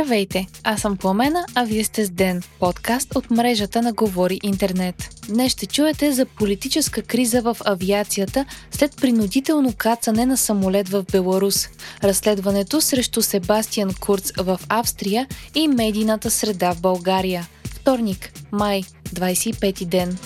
[0.00, 4.94] Здравейте, аз съм Пламена, а вие сте с Ден, подкаст от мрежата на Говори Интернет.
[5.28, 11.68] Днес ще чуете за политическа криза в авиацията след принудително кацане на самолет в Беларус,
[12.04, 17.48] разследването срещу Себастиан Курц в Австрия и медийната среда в България.
[17.64, 18.82] Вторник, май,
[19.14, 20.18] 25 ден.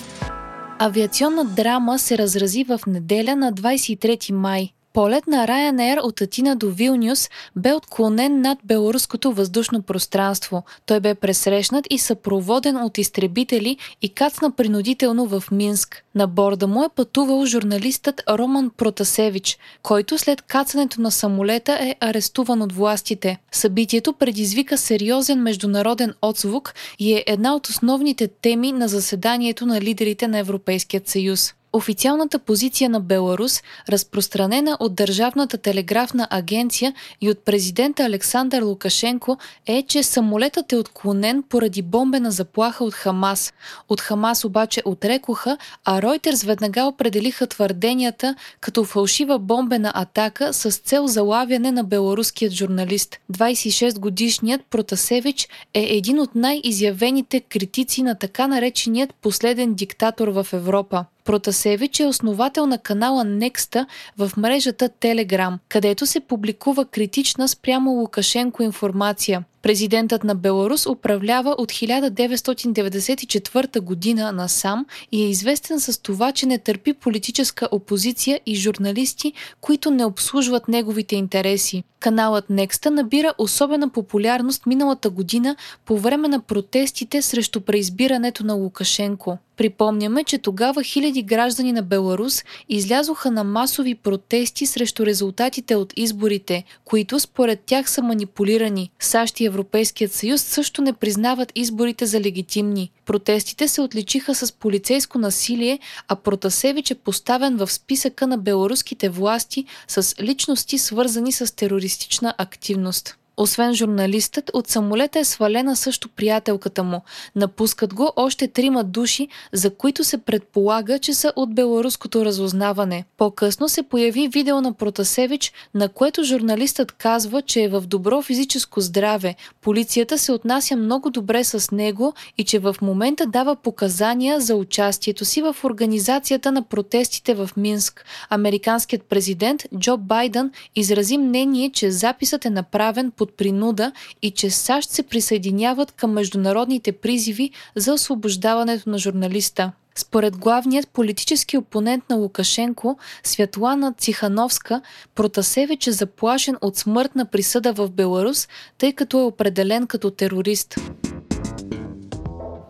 [0.79, 4.74] Авиационна драма се разрази в неделя на 23 май.
[4.95, 10.63] Полет на Ryanair от Атина до Вилнюс бе отклонен над белоруското въздушно пространство.
[10.85, 16.03] Той бе пресрещнат и съпроводен от изтребители и кацна принудително в Минск.
[16.15, 22.61] На борда му е пътувал журналистът Роман Протасевич, който след кацането на самолета е арестуван
[22.61, 23.37] от властите.
[23.51, 30.27] Събитието предизвика сериозен международен отзвук и е една от основните теми на заседанието на лидерите
[30.27, 31.53] на Европейският съюз.
[31.75, 39.83] Официалната позиция на Беларус, разпространена от Държавната телеграфна агенция и от президента Александър Лукашенко, е,
[39.83, 43.53] че самолетът е отклонен поради бомбена заплаха от Хамас.
[43.89, 51.07] От Хамас обаче отрекоха, а Ройтерс веднага определиха твърденията като фалшива бомбена атака с цел
[51.07, 53.19] залавяне на беларуският журналист.
[53.31, 61.05] 26-годишният Протасевич е един от най-изявените критици на така нареченият последен диктатор в Европа.
[61.25, 63.87] Протасевич е основател на канала Некста
[64.17, 69.43] в мрежата Телеграм, където се публикува критична спрямо Лукашенко информация.
[69.65, 76.57] Президентът на Беларус управлява от 1994 година насам и е известен с това, че не
[76.57, 81.83] търпи политическа опозиция и журналисти, които не обслужват неговите интереси.
[81.99, 85.55] Каналът Некста набира особена популярност миналата година
[85.85, 89.37] по време на протестите срещу преизбирането на Лукашенко.
[89.57, 96.63] Припомняме, че тогава хиляди граждани на Беларус излязоха на масови протести срещу резултатите от изборите,
[96.85, 98.91] които според тях са манипулирани.
[98.99, 102.91] САЩ и Европейският съюз също не признават изборите за легитимни.
[103.05, 109.65] Протестите се отличиха с полицейско насилие, а Протасевич е поставен в списъка на беларуските власти
[109.87, 113.17] с личности свързани с терористична активност.
[113.37, 117.01] Освен журналистът, от самолета е свалена също приятелката му.
[117.35, 123.05] Напускат го още трима души, за които се предполага, че са от беларуското разузнаване.
[123.17, 128.81] По-късно се появи видео на Протасевич, на което журналистът казва, че е в добро физическо
[128.81, 134.55] здраве, полицията се отнася много добре с него и че в момента дава показания за
[134.55, 138.05] участието си в организацията на протестите в Минск.
[138.29, 143.91] Американският президент Джо Байден изрази мнение, че записът е направен по под принуда
[144.21, 149.71] и че САЩ се присъединяват към международните призиви за освобождаването на журналиста.
[149.95, 154.81] Според главният политически опонент на Лукашенко, Святлана Цихановска,
[155.15, 158.47] Протасевич е заплашен от смъртна присъда в Беларус,
[158.77, 160.75] тъй като е определен като терорист.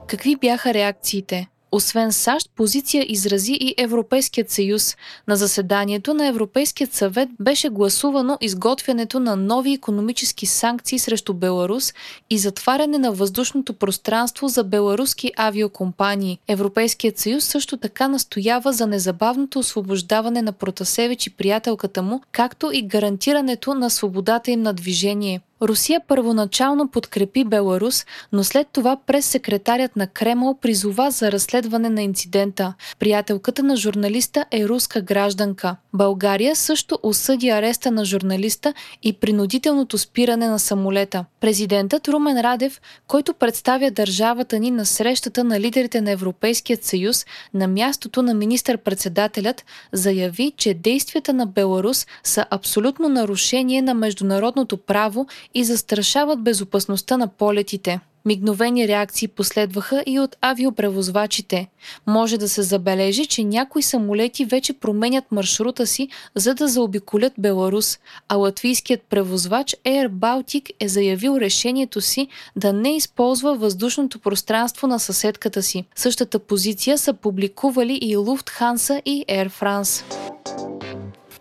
[0.08, 1.48] Какви бяха реакциите?
[1.76, 4.98] Освен САЩ, позиция изрази и Европейският съюз.
[5.28, 11.94] На заседанието на Европейският съвет беше гласувано изготвянето на нови економически санкции срещу Беларус
[12.30, 16.40] и затваряне на въздушното пространство за беларуски авиокомпании.
[16.48, 22.88] Европейският съюз също така настоява за незабавното освобождаване на Протасевич и приятелката му, както и
[22.88, 25.42] гарантирането на свободата им на движение.
[25.62, 32.02] Русия първоначално подкрепи Беларус, но след това през секретарят на Кремъл призова за разследване на
[32.02, 32.74] инцидента.
[33.00, 35.76] Приятелката на журналиста е руска гражданка.
[35.94, 38.74] България също осъди ареста на журналиста
[39.04, 41.26] и принудителното спиране на самолета.
[41.40, 47.68] Президентът Румен Радев, който представя държавата ни на срещата на лидерите на Европейският съюз на
[47.68, 55.64] мястото на министър-председателят, заяви, че действията на Беларус са абсолютно нарушение на международното право и
[55.64, 58.00] застрашават безопасността на полетите.
[58.26, 61.68] Мигновени реакции последваха и от авиопревозвачите.
[62.08, 68.00] Може да се забележи, че някои самолети вече променят маршрута си, за да заобиколят Беларус,
[68.30, 75.00] а латвийският превозвач Air Baltic е заявил решението си да не използва въздушното пространство на
[75.00, 75.86] съседката си.
[75.96, 80.04] Същата позиция са публикували и Lufthansa и Air France.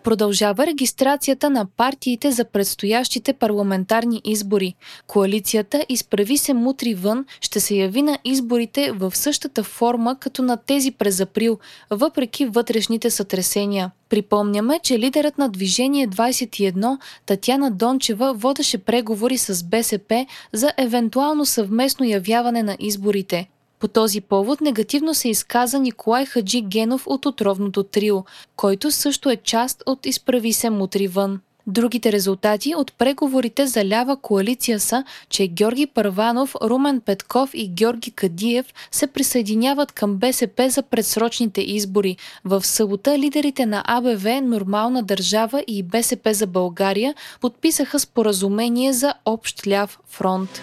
[0.04, 4.74] Продължава регистрацията на партиите за предстоящите парламентарни избори.
[5.06, 10.56] Коалицията Изправи се мутри вън ще се яви на изборите в същата форма като на
[10.56, 11.58] тези през април,
[11.90, 13.90] въпреки вътрешните сътресения.
[14.08, 22.06] Припомняме, че лидерът на Движение 21 Татяна Дончева водеше преговори с БСП за евентуално съвместно
[22.06, 23.48] явяване на изборите.
[23.84, 28.24] По този повод негативно се изказа Николай Хаджи Генов от отровното трио,
[28.56, 31.40] който също е част от Изправи се мутри вън.
[31.66, 38.10] Другите резултати от преговорите за лява коалиция са, че Георги Първанов, Румен Петков и Георги
[38.10, 42.16] Кадиев се присъединяват към БСП за предсрочните избори.
[42.44, 49.66] В събота лидерите на АБВ, Нормална държава и БСП за България подписаха споразумение за общ
[49.66, 50.62] ляв фронт.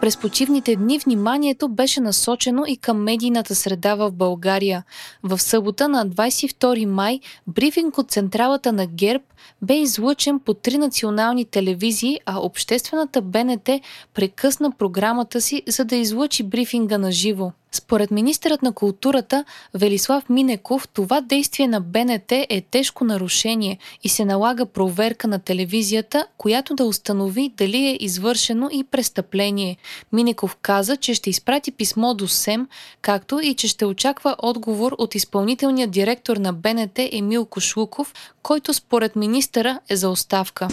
[0.00, 4.84] През почивните дни вниманието беше насочено и към медийната среда в България.
[5.22, 9.24] В събота на 22 май брифинг от централата на ГЕРБ
[9.62, 13.68] бе излъчен по три национални телевизии, а обществената БНТ
[14.14, 17.52] прекъсна програмата си, за да излъчи брифинга на живо.
[17.72, 19.44] Според министърът на културата
[19.74, 26.26] Велислав Минеков, това действие на БНТ е тежко нарушение и се налага проверка на телевизията,
[26.38, 29.76] която да установи дали е извършено и престъпление.
[30.12, 32.68] Минеков каза, че ще изпрати писмо до СЕМ,
[33.02, 39.16] както и че ще очаква отговор от изпълнителния директор на БНТ Емил Кошлуков, който според
[39.16, 40.68] министъра е за оставка.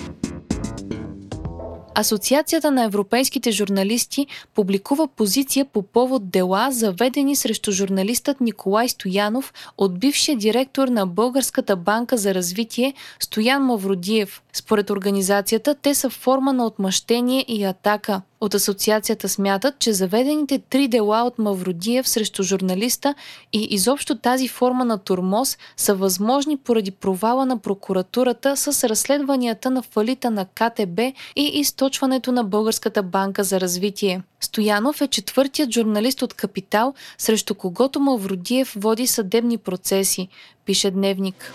[2.00, 10.00] Асоциацията на европейските журналисти публикува позиция по повод дела, заведени срещу журналистът Николай Стоянов от
[10.00, 14.42] бившия директор на Българската банка за развитие Стоян Мавродиев.
[14.54, 18.22] Според организацията, те са форма на отмъщение и атака.
[18.42, 23.16] От асоциацията смятат, че заведените три дела от Мавродиев срещу журналиста
[23.54, 29.82] и изобщо тази форма на турмоз са възможни поради провала на прокуратурата с разследванията на
[29.82, 31.00] фалита на КТБ
[31.36, 34.22] и източването на Българската банка за развитие.
[34.40, 40.28] Стоянов е четвъртият журналист от Капитал, срещу когото Мавродиев води съдебни процеси,
[40.66, 41.54] пише Дневник.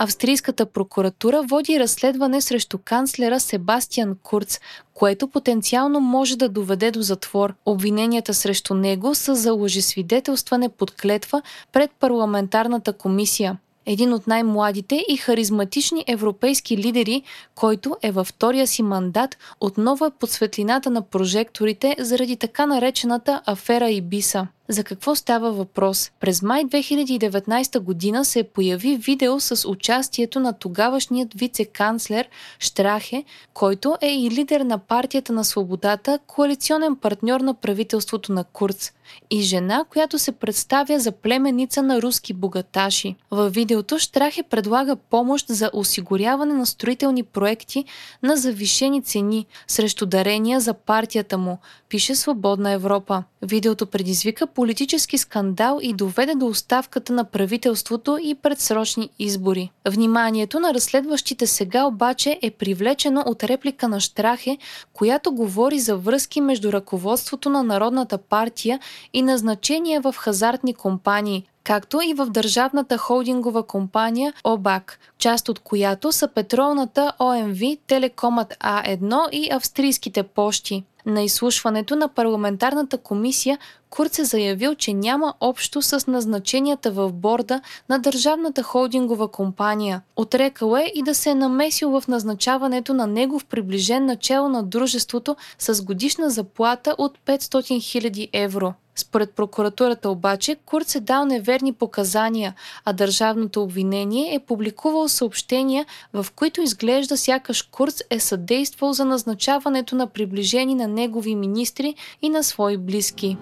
[0.00, 4.60] Австрийската прокуратура води разследване срещу канцлера Себастиан Курц,
[4.94, 7.54] което потенциално може да доведе до затвор.
[7.66, 11.42] Обвиненията срещу него са за лъжесвидетелстване под клетва
[11.72, 17.22] пред парламентарната комисия един от най-младите и харизматични европейски лидери,
[17.54, 23.42] който е във втория си мандат, отново е под светлината на прожекторите заради така наречената
[23.46, 24.46] афера Ибиса.
[24.70, 26.10] За какво става въпрос?
[26.20, 32.24] През май 2019 година се появи видео с участието на тогавашният вице-канцлер
[32.60, 33.24] Штрахе,
[33.54, 38.92] който е и лидер на партията на свободата, коалиционен партньор на правителството на Курц
[39.30, 43.16] и жена, която се представя за племеница на руски богаташи.
[43.30, 47.84] Във видеото Штрахе предлага помощ за осигуряване на строителни проекти
[48.22, 53.24] на завишени цени срещу дарения за партията му, пише Свободна Европа.
[53.42, 59.70] Видеото предизвика политически скандал и доведе до оставката на правителството и предсрочни избори.
[59.88, 64.58] Вниманието на разследващите сега обаче е привлечено от реплика на Штрахе,
[64.92, 68.80] която говори за връзки между ръководството на Народната партия
[69.12, 76.12] и назначения в хазартни компании, както и в държавната холдингова компания ОБАК, част от която
[76.12, 80.84] са петролната ОМВ, Телекомът А1 и австрийските пощи.
[81.06, 83.58] На изслушването на парламентарната комисия
[83.90, 90.02] Курц е заявил, че няма общо с назначенията в борда на държавната холдингова компания.
[90.16, 95.36] Отрекал е и да се е намесил в назначаването на негов приближен начало на дружеството
[95.58, 98.74] с годишна заплата от 500 000 евро.
[98.98, 102.54] Според прокуратурата обаче, Курц е дал неверни показания,
[102.84, 109.94] а държавното обвинение е публикувал съобщения, в които изглежда сякаш Курц е съдействал за назначаването
[109.94, 113.36] на приближени на негови министри и на свои близки.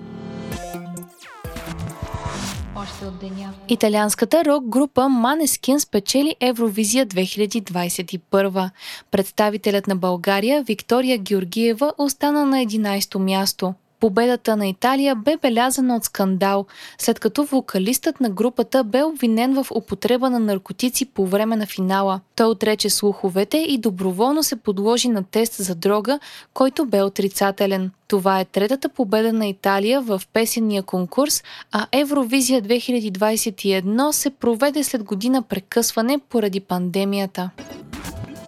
[3.68, 8.70] Италианската рок-група Манескин спечели Евровизия 2021.
[9.10, 13.75] Представителят на България Виктория Георгиева остана на 11-то място.
[14.06, 16.66] Победата на Италия бе белязана от скандал,
[16.98, 22.20] след като вокалистът на групата бе обвинен в употреба на наркотици по време на финала.
[22.36, 26.18] Той отрече слуховете и доброволно се подложи на тест за дрога,
[26.54, 27.90] който бе отрицателен.
[28.08, 35.04] Това е третата победа на Италия в песенния конкурс, а Евровизия 2021 се проведе след
[35.04, 37.50] година прекъсване поради пандемията.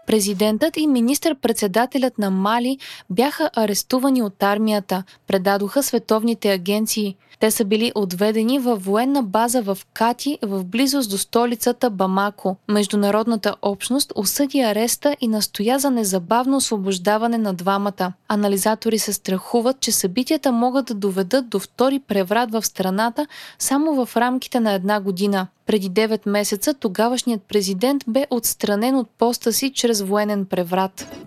[0.08, 2.78] Президентът и министър-председателят на Мали
[3.10, 7.16] бяха арестувани от армията, предадоха световните агенции.
[7.40, 12.56] Те са били отведени във военна база в Кати, в близост до столицата Бамако.
[12.68, 18.12] Международната общност осъди ареста и настоя за незабавно освобождаване на двамата.
[18.28, 23.26] Анализатори се страхуват, че събитията могат да доведат до втори преврат в страната
[23.58, 25.46] само в рамките на една година.
[25.68, 31.24] Преди 9 месеца тогавашният президент бе отстранен от поста си чрез военен преврат.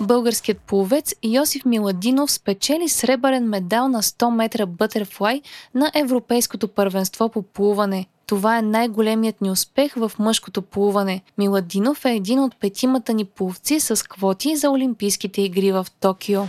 [0.00, 5.42] Българският пловец Йосиф Миладинов спечели сребърен медал на 100 метра бътерфлай
[5.74, 8.06] на Европейското първенство по плуване.
[8.26, 11.22] Това е най-големият ни успех в мъжкото плуване.
[11.38, 16.42] Миладинов е един от петимата ни пловци с квоти за Олимпийските игри в Токио.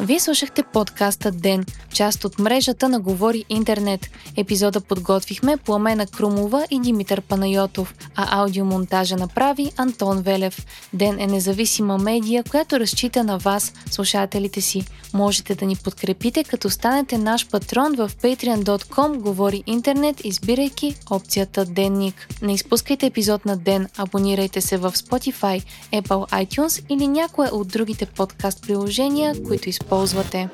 [0.00, 4.00] Вие слушахте подкаста Ден, част от мрежата на Говори Интернет.
[4.36, 10.66] Епизода подготвихме Пламена Крумова и Димитър Панайотов, а аудиомонтажа направи Антон Велев.
[10.92, 14.84] Ден е независима медия, която разчита на вас, слушателите си.
[15.14, 22.28] Можете да ни подкрепите, като станете наш патрон в patreon.com Говори Интернет, избирайки опцията Денник.
[22.42, 28.06] Не изпускайте епизод на Ден, абонирайте се в Spotify, Apple iTunes или някое от другите
[28.06, 30.48] подкаст приложения, които използвате използвате.